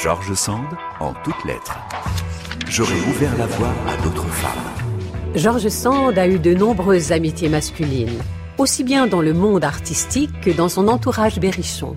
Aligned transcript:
Georges 0.00 0.34
Sand, 0.34 0.76
en 1.00 1.12
toutes 1.24 1.44
lettres. 1.44 1.76
J'aurais 2.68 3.00
ouvert 3.00 3.36
la 3.36 3.46
voie 3.46 3.72
à 3.88 3.96
d'autres 4.00 4.28
femmes. 4.28 4.52
Georges 5.34 5.68
Sand 5.70 6.16
a 6.16 6.28
eu 6.28 6.38
de 6.38 6.54
nombreuses 6.54 7.10
amitiés 7.10 7.48
masculines, 7.48 8.22
aussi 8.58 8.84
bien 8.84 9.08
dans 9.08 9.22
le 9.22 9.34
monde 9.34 9.64
artistique 9.64 10.40
que 10.40 10.50
dans 10.50 10.68
son 10.68 10.86
entourage 10.86 11.40
berrichon. 11.40 11.96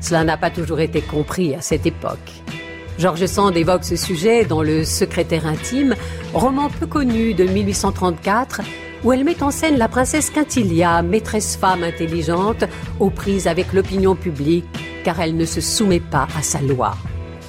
Cela 0.00 0.24
n'a 0.24 0.36
pas 0.36 0.50
toujours 0.50 0.80
été 0.80 1.00
compris 1.00 1.54
à 1.54 1.60
cette 1.60 1.86
époque. 1.86 2.32
Georges 2.98 3.26
Sand 3.26 3.56
évoque 3.56 3.84
ce 3.84 3.94
sujet 3.94 4.44
dans 4.44 4.64
Le 4.64 4.82
Secrétaire 4.82 5.46
intime, 5.46 5.94
roman 6.34 6.68
peu 6.68 6.88
connu 6.88 7.34
de 7.34 7.44
1834, 7.44 8.62
où 9.04 9.12
elle 9.12 9.22
met 9.22 9.44
en 9.44 9.52
scène 9.52 9.78
la 9.78 9.86
princesse 9.86 10.30
Quintilia, 10.30 11.02
maîtresse 11.02 11.54
femme 11.54 11.84
intelligente, 11.84 12.64
aux 12.98 13.10
prises 13.10 13.46
avec 13.46 13.72
l'opinion 13.72 14.16
publique, 14.16 14.66
car 15.04 15.20
elle 15.20 15.36
ne 15.36 15.44
se 15.44 15.60
soumet 15.60 16.00
pas 16.00 16.26
à 16.36 16.42
sa 16.42 16.60
loi. 16.60 16.96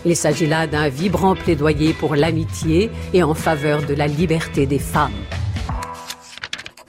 Il 0.06 0.16
s'agit 0.16 0.48
là 0.48 0.66
d'un 0.66 0.88
vibrant 0.88 1.36
plaidoyer 1.36 1.94
pour 1.94 2.16
l'amitié 2.16 2.90
et 3.14 3.22
en 3.24 3.34
faveur 3.34 3.86
de 3.86 3.94
la 3.94 4.08
liberté 4.08 4.66
des 4.66 4.80
femmes. 4.80 5.12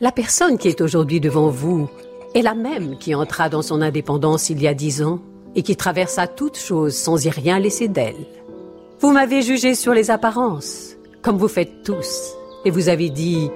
La 0.00 0.12
personne 0.12 0.59
qui 0.59 0.69
est 0.69 0.80
aujourd'hui 0.80 1.20
devant 1.20 1.50
vous 1.50 1.88
est 2.34 2.42
la 2.42 2.55
même 2.55 2.96
qui 2.98 3.14
entra 3.14 3.48
dans 3.48 3.62
son 3.62 3.83
indépendance 3.83 4.48
il 4.48 4.62
y 4.62 4.69
a 4.69 4.74
dix 4.74 5.02
ans 5.02 5.20
et 5.55 5.62
qui 5.62 5.77
traversa 5.77 6.27
toute 6.27 6.56
chose 6.56 6.95
sans 6.95 7.24
y 7.27 7.30
rien 7.30 7.59
laisser 7.59 7.88
d'elle. 7.88 8.27
Vous 9.00 9.11
m'avez 9.12 9.42
jugé 9.42 9.74
sur 9.74 9.92
les 9.92 10.11
apparences, 10.11 10.97
comme 11.22 11.36
vous 11.36 11.48
faites 11.48 11.83
tous, 11.83 12.34
et 12.64 12.70
vous 12.70 12.88
avez 12.88 13.11
dit 13.11 13.50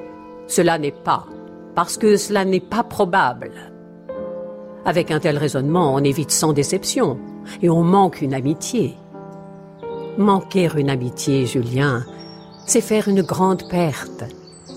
cela 0.49 0.79
n'est 0.79 0.91
pas, 0.91 1.27
parce 1.75 1.97
que 1.97 2.17
cela 2.17 2.45
n'est 2.45 2.61
pas 2.61 2.83
probable. 2.83 3.53
Avec 4.85 5.11
un 5.11 5.21
tel 5.21 5.39
raisonnement, 5.39 5.95
on 5.95 6.05
évite 6.05 6.31
sans 6.31 6.53
déception, 6.53 7.19
et 7.63 7.71
on 7.71 7.83
manque 7.83 8.21
une 8.21 8.35
amitié. 8.35 8.95
Manquer 10.19 10.69
une 10.77 10.91
amitié, 10.91 11.45
Julien, 11.45 12.05
c'est 12.67 12.81
faire 12.81 13.09
une 13.09 13.23
grande 13.23 13.69
perte. 13.69 14.25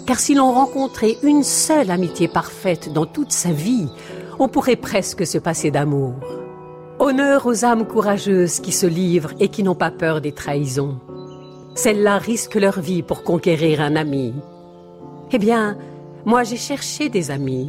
Car 0.07 0.19
si 0.19 0.33
l'on 0.33 0.51
rencontrait 0.51 1.17
une 1.21 1.43
seule 1.43 1.91
amitié 1.91 2.27
parfaite 2.27 2.91
dans 2.91 3.05
toute 3.05 3.31
sa 3.31 3.51
vie, 3.51 3.87
on 4.39 4.47
pourrait 4.47 4.77
presque 4.77 5.27
se 5.27 5.37
passer 5.37 5.69
d'amour. 5.69 6.15
Honneur 6.97 7.45
aux 7.45 7.65
âmes 7.65 7.85
courageuses 7.85 8.59
qui 8.59 8.71
se 8.71 8.87
livrent 8.87 9.33
et 9.39 9.49
qui 9.49 9.61
n'ont 9.61 9.75
pas 9.75 9.91
peur 9.91 10.21
des 10.21 10.31
trahisons. 10.31 10.99
Celles-là 11.75 12.17
risquent 12.17 12.55
leur 12.55 12.79
vie 12.79 13.03
pour 13.03 13.21
conquérir 13.21 13.81
un 13.81 13.95
ami. 13.95 14.33
Eh 15.31 15.37
bien, 15.37 15.77
moi 16.25 16.43
j'ai 16.43 16.57
cherché 16.57 17.09
des 17.09 17.29
amis, 17.29 17.67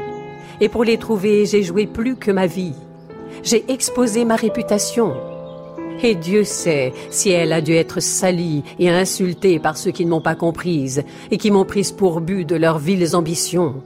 et 0.62 0.70
pour 0.70 0.84
les 0.84 0.96
trouver, 0.96 1.44
j'ai 1.44 1.62
joué 1.62 1.86
plus 1.86 2.16
que 2.16 2.30
ma 2.30 2.46
vie. 2.46 2.74
J'ai 3.42 3.70
exposé 3.70 4.24
ma 4.24 4.36
réputation, 4.36 5.14
et 6.02 6.14
Dieu 6.14 6.44
sait 6.44 6.92
si 7.10 7.30
elle 7.30 7.52
a 7.52 7.60
dû 7.60 7.72
être 7.74 8.00
salie 8.00 8.62
et 8.78 8.90
insultée 8.90 9.58
par 9.58 9.76
ceux 9.76 9.90
qui 9.90 10.04
ne 10.04 10.10
m'ont 10.10 10.20
pas 10.20 10.34
comprise 10.34 11.02
et 11.30 11.38
qui 11.38 11.50
m'ont 11.50 11.64
prise 11.64 11.92
pour 11.92 12.20
but 12.20 12.44
de 12.44 12.56
leurs 12.56 12.78
viles 12.78 13.14
ambitions. 13.14 13.82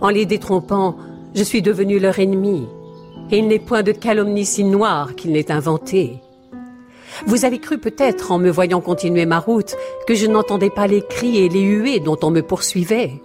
En 0.00 0.08
les 0.08 0.26
détrompant, 0.26 0.96
je 1.34 1.42
suis 1.42 1.62
devenu 1.62 1.98
leur 1.98 2.18
ennemi, 2.18 2.66
et 3.30 3.38
il 3.38 3.48
n'est 3.48 3.58
point 3.58 3.82
de 3.82 3.92
calomnie 3.92 4.46
si 4.46 4.64
noire 4.64 5.14
qu'il 5.14 5.32
n'ait 5.32 5.50
inventée. 5.50 6.20
Vous 7.26 7.44
avez 7.44 7.58
cru 7.58 7.78
peut-être, 7.78 8.30
en 8.30 8.38
me 8.38 8.50
voyant 8.50 8.80
continuer 8.80 9.26
ma 9.26 9.38
route, 9.38 9.74
que 10.06 10.14
je 10.14 10.26
n'entendais 10.26 10.70
pas 10.70 10.86
les 10.86 11.02
cris 11.02 11.38
et 11.38 11.48
les 11.48 11.62
huées 11.62 12.00
dont 12.00 12.18
on 12.22 12.30
me 12.30 12.42
poursuivait. 12.42 13.20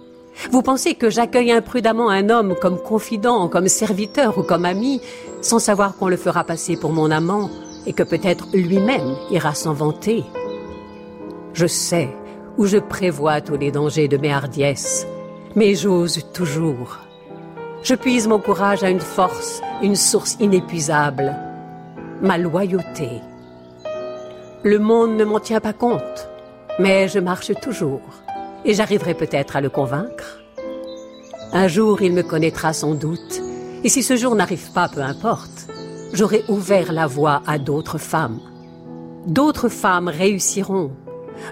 Vous 0.50 0.62
pensez 0.62 0.94
que 0.94 1.10
j'accueille 1.10 1.52
imprudemment 1.52 2.10
un 2.10 2.28
homme 2.28 2.56
comme 2.60 2.78
confident, 2.78 3.48
comme 3.48 3.68
serviteur 3.68 4.36
ou 4.38 4.42
comme 4.42 4.64
ami, 4.64 5.00
sans 5.42 5.60
savoir 5.60 5.96
qu'on 5.96 6.08
le 6.08 6.16
fera 6.16 6.42
passer 6.42 6.76
pour 6.76 6.92
mon 6.92 7.10
amant 7.10 7.50
et 7.86 7.92
que 7.92 8.02
peut-être 8.02 8.46
lui-même 8.52 9.16
ira 9.30 9.54
s'en 9.54 9.72
vanter. 9.72 10.24
Je 11.52 11.66
sais 11.66 12.08
ou 12.56 12.66
je 12.66 12.78
prévois 12.78 13.40
tous 13.40 13.56
les 13.56 13.70
dangers 13.70 14.08
de 14.08 14.16
mes 14.16 14.32
hardiesses, 14.32 15.06
mais 15.56 15.74
j'ose 15.74 16.24
toujours. 16.32 16.98
Je 17.82 17.94
puise 17.94 18.28
mon 18.28 18.38
courage 18.38 18.82
à 18.82 18.90
une 18.90 19.00
force, 19.00 19.60
une 19.82 19.96
source 19.96 20.36
inépuisable, 20.40 21.36
ma 22.22 22.38
loyauté. 22.38 23.20
Le 24.62 24.78
monde 24.78 25.16
ne 25.16 25.24
m'en 25.24 25.40
tient 25.40 25.60
pas 25.60 25.72
compte, 25.72 26.28
mais 26.78 27.08
je 27.08 27.18
marche 27.18 27.52
toujours, 27.60 28.00
et 28.64 28.72
j'arriverai 28.72 29.14
peut-être 29.14 29.56
à 29.56 29.60
le 29.60 29.68
convaincre. 29.68 30.40
Un 31.52 31.68
jour, 31.68 32.02
il 32.02 32.14
me 32.14 32.22
connaîtra 32.22 32.72
sans 32.72 32.94
doute, 32.94 33.42
et 33.84 33.88
si 33.88 34.02
ce 34.02 34.16
jour 34.16 34.34
n'arrive 34.34 34.72
pas, 34.72 34.88
peu 34.88 35.02
importe 35.02 35.68
j'aurai 36.14 36.44
ouvert 36.48 36.92
la 36.92 37.06
voie 37.06 37.42
à 37.46 37.58
d'autres 37.58 37.98
femmes. 37.98 38.40
D'autres 39.26 39.68
femmes 39.68 40.08
réussiront. 40.08 40.92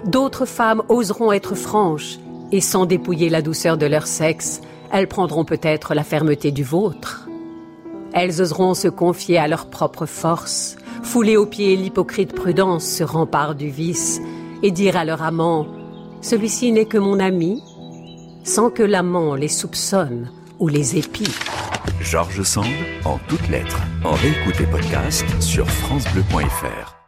D'autres 0.05 0.45
femmes 0.45 0.81
oseront 0.89 1.31
être 1.31 1.53
franches 1.53 2.17
et 2.51 2.61
sans 2.61 2.85
dépouiller 2.85 3.29
la 3.29 3.41
douceur 3.41 3.77
de 3.77 3.85
leur 3.85 4.07
sexe, 4.07 4.61
elles 4.91 5.07
prendront 5.07 5.43
peut-être 5.43 5.93
la 5.93 6.03
fermeté 6.03 6.51
du 6.51 6.63
vôtre. 6.63 7.27
Elles 8.13 8.41
oseront 8.41 8.73
se 8.73 8.87
confier 8.87 9.37
à 9.37 9.47
leur 9.47 9.65
propre 9.69 10.05
force, 10.05 10.77
fouler 11.01 11.35
aux 11.35 11.47
pieds 11.47 11.75
l'hypocrite 11.75 12.33
prudence, 12.33 12.85
se 12.85 13.03
rempart 13.03 13.55
du 13.55 13.69
vice, 13.69 14.21
et 14.61 14.71
dire 14.71 14.95
à 14.95 15.03
leur 15.03 15.23
amant 15.23 15.67
Celui-ci 16.21 16.71
n'est 16.71 16.85
que 16.85 16.99
mon 16.99 17.19
ami, 17.19 17.61
sans 18.43 18.69
que 18.69 18.83
l'amant 18.83 19.35
les 19.35 19.47
soupçonne 19.47 20.29
ou 20.59 20.67
les 20.67 20.97
épie. 20.97 21.27
Georges 22.01 22.43
Sand, 22.43 22.65
en 23.05 23.17
toutes 23.27 23.47
lettres, 23.49 23.81
en 24.03 24.11
réécouté 24.13 24.65
podcast 24.65 25.25
sur 25.41 25.69
FranceBleu.fr. 25.69 27.02